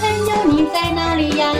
[0.00, 1.52] 朋友，你在哪里呀？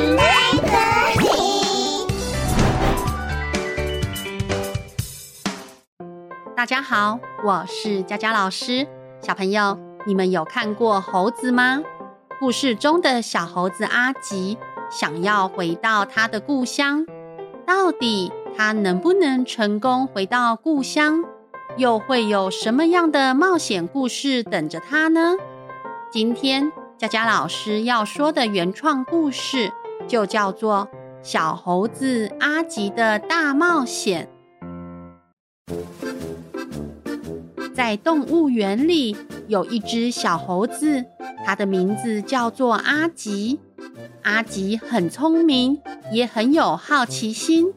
[6.57, 8.87] 大家好，我是佳佳老师。
[9.21, 11.83] 小朋友，你们有看过猴子吗？
[12.41, 14.59] 故事中的小猴子阿吉
[14.91, 17.07] 想要回到他的故乡，
[17.67, 21.25] 到底他能不能成功回到故乡？
[21.77, 25.37] 又会有什么样的冒险故事等着他呢？
[26.11, 29.73] 今天佳佳老师要说的原创故事
[30.07, 30.89] 就叫做
[31.23, 34.29] 《小猴子阿吉的大冒险》。
[37.75, 39.17] 在动物园里
[39.49, 41.05] 有一只小猴子，
[41.45, 43.59] 它的名字叫做阿吉。
[44.23, 47.75] 阿吉很聪明，也很有好奇心，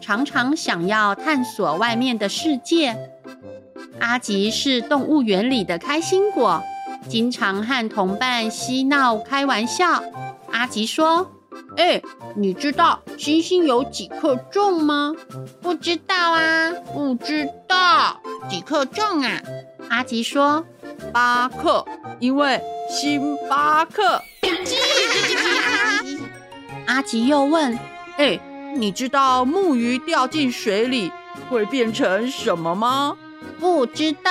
[0.00, 2.96] 常常想要探索外面的世界。
[4.00, 6.62] 阿吉是动物园里的开心果，
[7.08, 10.02] 经常和同伴嬉闹开玩笑。
[10.50, 11.30] 阿吉说
[11.76, 12.00] ：“哎，
[12.36, 15.14] 你知道星星有几克重吗
[15.60, 18.20] ？”“不知道啊，不知道。
[18.48, 19.40] ”“几克重啊？”
[19.90, 20.64] 阿吉说
[21.12, 21.84] ：“八克，
[22.18, 24.22] 因为星巴克。
[26.86, 27.78] ”阿吉又问
[28.16, 28.38] ：“哎，
[28.76, 31.10] 你知道木鱼掉进水里
[31.50, 33.16] 会变成什么吗？”
[33.60, 34.30] 不知道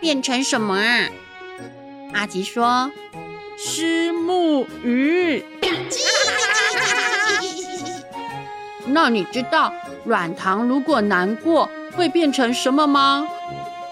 [0.00, 1.08] 变成什么啊？
[2.12, 2.90] 阿吉说
[3.56, 5.44] ：“虱目鱼。”
[8.86, 9.72] 那你知道
[10.04, 13.26] 软糖如果难过会变成什么吗？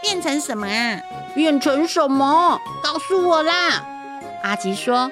[0.02, 1.00] 变成什么啊？
[1.34, 2.60] 变成什么？
[2.82, 3.84] 告诉我啦！
[4.42, 5.10] 阿吉说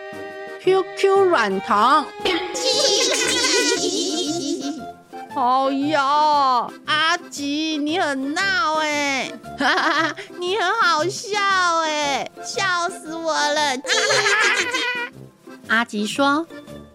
[0.63, 2.05] ：“QQ 软糖。
[5.37, 11.39] ”好呀，阿吉，你很闹哎，哈哈哈，你很好笑
[11.85, 13.77] 哎，笑死我了！
[15.69, 16.47] 阿吉说：“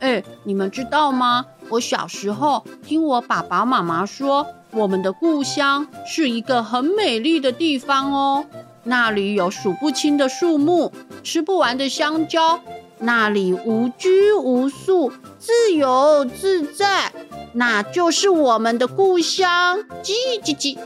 [0.01, 1.45] 哎，你们知道吗？
[1.69, 8.43] 我小时候听我爸爸妈妈说，我们的故乡是一个很美丽的地方哦，
[8.85, 10.91] 那里有数不清的树木，
[11.23, 12.59] 吃不完的香蕉，
[13.01, 17.11] 那里无拘无束，自由自在。”
[17.53, 20.77] 那就是我们的故乡，叽叽叽。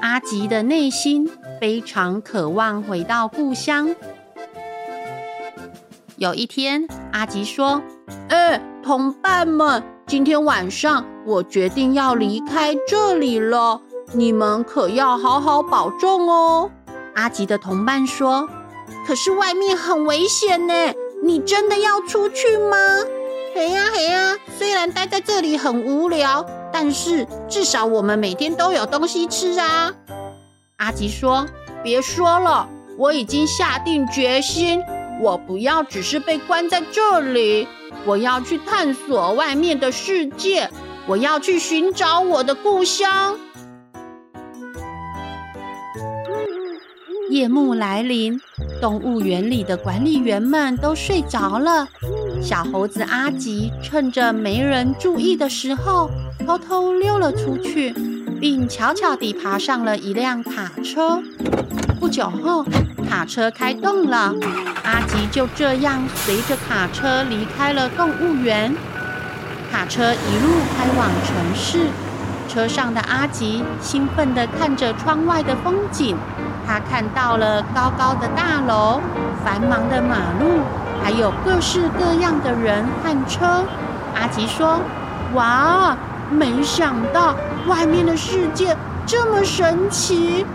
[0.00, 3.94] 阿吉的内心非常渴望回到故乡。
[6.16, 7.80] 有一天，阿吉说
[8.28, 13.80] ：“哎，同伴们，今天晚上我决定要离开这里了，
[14.12, 16.70] 你们可要好好保重哦。”
[17.14, 18.48] 阿吉的同伴说
[19.06, 20.74] ：“可是外面很危险呢，
[21.24, 22.76] 你真的要出去吗？”
[23.56, 29.94] 嘿呀嘿呀，虽然待在这里很无聊，但是至少我们每天都有东西吃啊。
[30.76, 31.46] 阿吉说
[31.82, 32.68] ：“别说了，
[32.98, 34.82] 我已经下定决心，
[35.22, 37.66] 我不要只是被关在这里，
[38.04, 40.68] 我要去探索外面的世界，
[41.06, 43.38] 我要去寻找我的故乡。”
[47.34, 48.40] 夜幕来临，
[48.80, 51.88] 动物园里的管理员们都睡着了。
[52.40, 56.08] 小猴子阿吉趁着没人注意的时候，
[56.46, 57.92] 偷偷溜了出去，
[58.40, 61.20] 并悄悄地爬上了一辆卡车。
[61.98, 62.64] 不久后，
[63.10, 64.32] 卡车开动了，
[64.84, 68.72] 阿吉就这样随着卡车离开了动物园。
[69.72, 71.88] 卡车一路开往城市，
[72.54, 76.16] 车上的阿吉兴奋地看着窗外的风景。
[76.64, 79.00] 他看到了高高的大楼、
[79.44, 80.60] 繁忙的马路。
[81.02, 83.62] 还有各式各样的人和车。
[84.14, 84.80] 阿吉说
[85.34, 85.94] ：“哇，
[86.30, 87.34] 没想到
[87.66, 90.46] 外面的世界这么神奇。”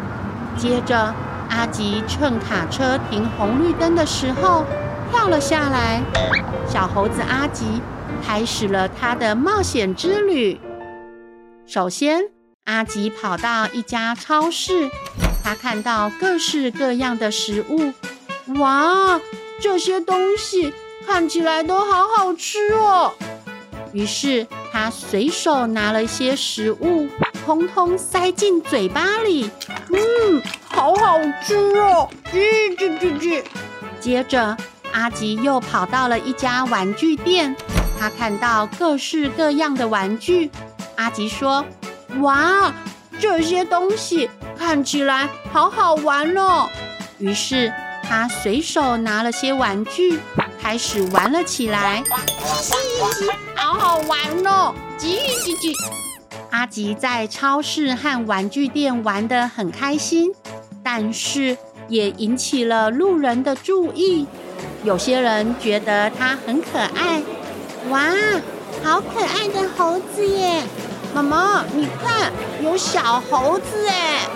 [0.57, 1.13] 接着，
[1.49, 4.65] 阿吉趁卡车停红绿灯的时候
[5.11, 6.01] 跳了下来。
[6.65, 7.83] 小猴子阿吉
[8.25, 10.59] 开始了他的冒险之旅。
[11.69, 12.23] 首先，
[12.63, 14.89] 阿吉跑到一家超市，
[15.43, 17.93] 他看到各式各样的食物。
[18.59, 19.21] 哇！
[19.61, 20.73] 这些东西
[21.05, 23.13] 看起来都好好吃哦。
[23.93, 27.07] 于是他随手拿了一些食物，
[27.45, 29.51] 通通塞进嘴巴里。
[29.89, 32.09] 嗯，好好吃哦！
[32.33, 33.43] 叽叽叽叽。
[33.99, 34.57] 接着，
[34.91, 37.55] 阿吉又跑到了一家玩具店，
[37.99, 40.49] 他看到各式各样的玩具。
[40.99, 41.65] 阿吉说
[42.19, 42.73] ：“哇，
[43.21, 46.67] 这些东西看起来好好玩哦。”
[47.17, 47.71] 于是。
[48.01, 50.17] 他随手拿了些玩具，
[50.59, 52.03] 开始玩了起来。
[52.43, 54.17] 嘻嘻嘻好好玩
[54.47, 54.73] 哦！
[54.97, 55.71] 叽叽叽。
[56.49, 60.33] 阿吉在超市和玩具店玩得很开心，
[60.83, 61.55] 但是
[61.87, 64.25] 也引起了路人的注意。
[64.83, 67.21] 有些人觉得它很可爱。
[67.89, 68.09] 哇，
[68.83, 70.63] 好可爱的猴子耶！
[71.13, 74.27] 妈妈，你看，有小猴子哎。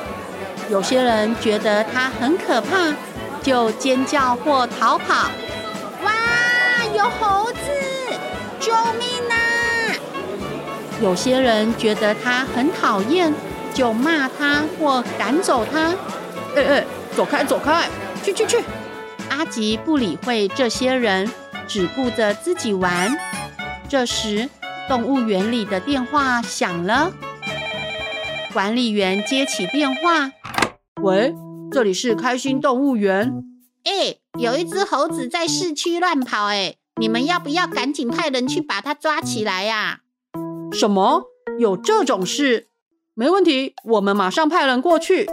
[0.70, 2.94] 有些人觉得它很可怕，
[3.42, 5.30] 就尖叫或逃跑。
[6.04, 6.12] 哇，
[6.96, 7.60] 有猴子！
[8.60, 9.36] 救命啊！
[11.02, 13.34] 有些人觉得它很讨厌，
[13.74, 15.94] 就骂它或赶走它。
[16.56, 16.86] 哎哎，
[17.16, 17.90] 走开走开，
[18.24, 18.64] 去去去！
[19.30, 21.30] 阿吉不理会这些人，
[21.68, 23.16] 只顾着自己玩。
[23.90, 24.50] 这时，
[24.88, 27.14] 动物园里的电话响了，
[28.52, 30.32] 管理员接起电话
[31.02, 31.34] ：“喂，
[31.72, 33.34] 这里是开心动物园。
[33.86, 40.02] 哎，有一只猴子在市区乱跑，哎，你们要不要赶紧派人去把它抓起来呀
[40.74, 41.24] ？”“什么？
[41.60, 42.68] 有这种事？
[43.14, 45.30] 没问题，我们马上派人过去。”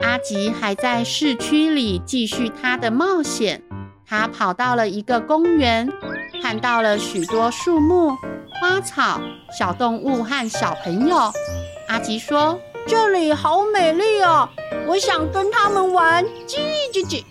[0.00, 3.62] 阿吉还在市区里继续他的冒险。
[4.04, 5.90] 他跑到了一个公园，
[6.42, 8.18] 看到了许多树木、
[8.60, 9.20] 花草、
[9.56, 11.32] 小动物和小朋友。
[11.86, 14.48] 阿吉说：“这里好美丽哦，
[14.88, 16.58] 我想跟他们玩。”叽
[16.92, 17.22] 叽叽。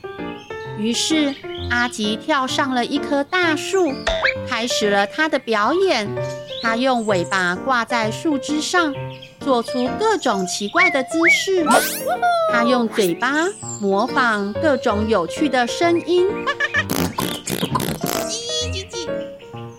[0.78, 1.36] 于是
[1.70, 3.92] 阿吉跳上了一棵大树，
[4.48, 6.08] 开始了他的表演。
[6.64, 8.94] 他用尾巴挂在树枝上，
[9.42, 11.66] 做出各种奇怪的姿势。
[12.54, 13.48] 他用嘴巴
[13.82, 16.30] 模仿各种有趣的声音。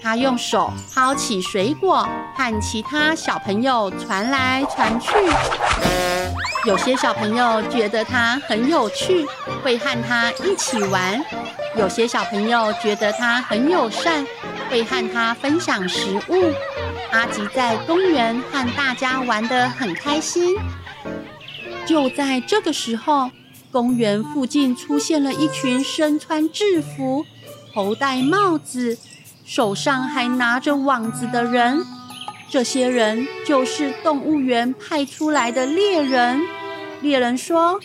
[0.03, 5.11] 他用手抛起水果，和其他小朋友传来传去。
[6.67, 9.25] 有些小朋友觉得他很有趣，
[9.63, 11.21] 会和他一起玩；
[11.77, 14.27] 有些小朋友觉得他很友善，
[14.69, 16.53] 会和他分享食物。
[17.13, 20.57] 阿吉在公园和大家玩得很开心。
[21.87, 23.31] 就在这个时候，
[23.71, 27.25] 公园附近出现了一群身穿制服、
[27.73, 28.99] 头戴帽子。
[29.55, 31.85] 手上还拿着网子的人，
[32.49, 36.41] 这些人就是动物园派出来的猎人。
[37.03, 37.79] 猎人说：“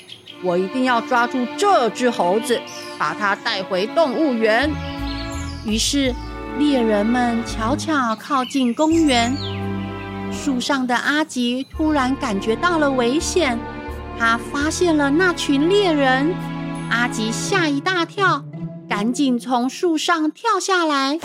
[0.46, 2.62] 我一定要抓住这只猴子，
[2.98, 4.72] 把它带回动物园。”
[5.68, 6.16] 于是，
[6.58, 9.36] 猎人们悄悄靠近公园。
[10.32, 13.60] 树上的阿吉突然感觉到了危险，
[14.18, 16.34] 他发现了那群猎人。
[16.90, 18.46] 阿吉吓一大跳，
[18.88, 21.20] 赶紧从树上跳下来。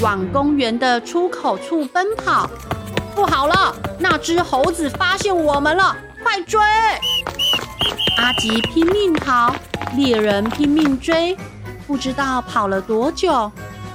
[0.00, 2.50] 往公园的出口处奔跑，
[3.14, 3.74] 不好了！
[3.98, 6.60] 那只猴子发现我们了，快追！
[8.18, 9.54] 阿吉拼命逃，
[9.96, 11.36] 猎人拼命追，
[11.86, 13.50] 不知道跑了多久，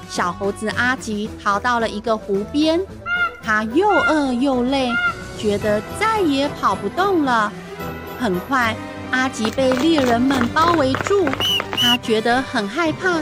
[0.10, 2.80] 小猴子阿吉逃到了一个湖边，
[3.44, 4.90] 他又饿又累，
[5.38, 7.52] 觉得再也跑不动了。
[8.20, 8.76] 很快，
[9.12, 11.28] 阿吉被猎人们包围住，
[11.72, 13.22] 他觉得很害怕。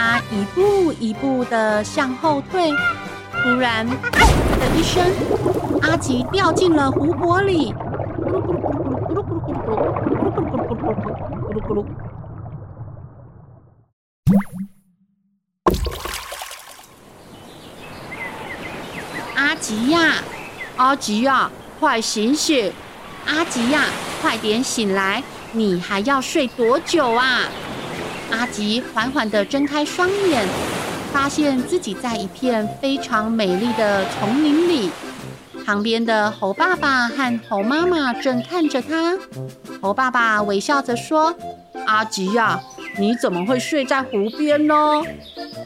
[0.00, 2.70] 他一步一步的向后退，
[3.42, 3.96] 突然的
[4.76, 5.04] 一声，
[5.82, 7.74] 阿吉掉进了湖泊里。
[19.34, 20.12] 阿吉呀，
[20.76, 21.50] 阿吉呀，
[21.80, 22.72] 快醒醒！
[23.26, 23.82] 阿吉呀，
[24.22, 25.24] 快点醒来！
[25.50, 27.40] 你还要睡多久啊？
[28.30, 30.46] 阿吉缓缓地睁开双眼，
[31.12, 34.90] 发现自己在一片非常美丽的丛林里。
[35.64, 39.18] 旁边的猴爸爸和猴妈妈正看着他。
[39.82, 41.34] 猴爸爸微笑着说
[41.86, 42.60] ：“阿吉呀，
[42.98, 44.74] 你怎么会睡在湖边呢？”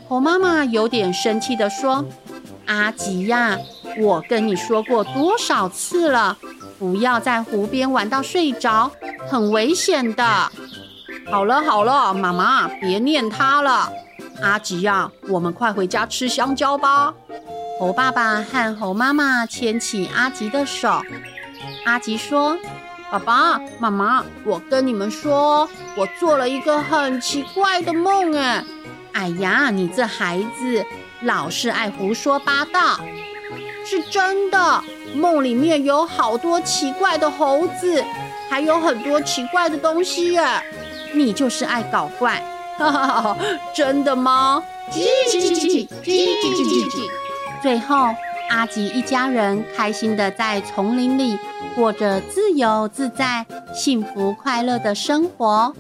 [0.09, 2.05] 猴妈妈有点生气地说
[2.67, 3.57] ：“阿吉呀，
[4.01, 6.37] 我跟你说过多少次了，
[6.79, 8.91] 不要在湖边玩到睡着，
[9.29, 10.51] 很危险的。”
[11.31, 13.91] 好了好了，妈妈别念他了。
[14.43, 17.15] 阿吉呀，我们快回家吃香蕉吧。
[17.79, 21.01] 猴爸爸和猴妈妈牵起阿吉的手。
[21.85, 22.57] 阿吉说
[23.11, 28.35] ：“爸爸妈妈，我跟你们说，我做了一个很奇怪的梦。
[28.35, 28.65] 哎，
[29.13, 30.85] 哎呀，你这孩子
[31.23, 32.99] 老是爱胡说八道。
[33.85, 38.05] 是真的，梦里面有好多奇怪的猴子，
[38.51, 40.37] 还有很多奇怪的东西。
[40.39, 40.63] 哎。”
[41.15, 42.43] 你就是爱搞怪，
[42.79, 43.37] 哈哈哈！
[43.75, 44.63] 真的吗？
[44.91, 45.01] 叽
[45.31, 46.11] 叽叽叽叽
[46.43, 47.11] 叽叽叽。
[47.63, 48.09] 最后，
[48.51, 51.39] 阿吉一家人开心的在丛林里
[51.75, 55.75] 过着自由自在、幸福快乐的生活。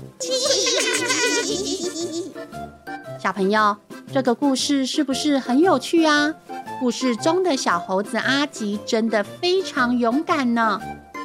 [3.18, 3.76] 小朋友，
[4.12, 6.34] 这个故事是不是很有趣啊？
[6.80, 10.80] 故事中的小猴子阿吉真的非常勇敢呢。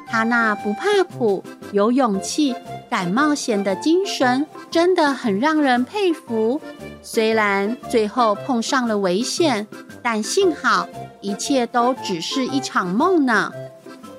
[0.10, 2.56] 他那不怕苦、有勇气、
[2.90, 6.62] 敢冒险的精神，真的很让人佩服。
[7.02, 9.68] 虽然最后碰上了危险，
[10.02, 10.88] 但幸好
[11.22, 13.52] 一切都只是一场梦呢。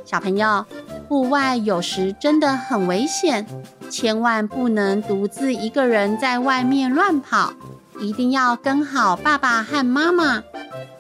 [0.05, 0.65] 小朋友，
[1.07, 3.47] 户外有时真的很危险，
[3.91, 7.53] 千万不能独自一个人在外面乱跑，
[8.01, 10.43] 一定要跟好爸爸和妈妈，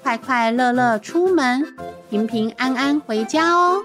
[0.02, 1.74] 快快乐乐出门，
[2.10, 3.82] 平平安安回家哦。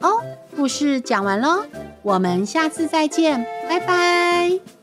[0.00, 0.22] 哦，
[0.54, 1.64] 故事讲完喽，
[2.02, 4.77] 我们下次再见，拜拜。